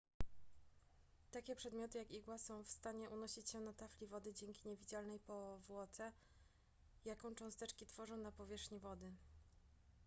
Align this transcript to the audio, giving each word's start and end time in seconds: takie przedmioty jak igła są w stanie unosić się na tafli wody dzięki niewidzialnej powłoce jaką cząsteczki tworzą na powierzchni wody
takie 1.31 1.55
przedmioty 1.55 1.97
jak 1.97 2.11
igła 2.11 2.37
są 2.37 2.63
w 2.63 2.69
stanie 2.69 3.09
unosić 3.09 3.49
się 3.49 3.59
na 3.59 3.73
tafli 3.73 4.07
wody 4.07 4.33
dzięki 4.33 4.69
niewidzialnej 4.69 5.19
powłoce 5.19 6.11
jaką 7.05 7.35
cząsteczki 7.35 7.85
tworzą 7.85 8.17
na 8.17 8.31
powierzchni 8.31 8.79
wody 8.79 9.11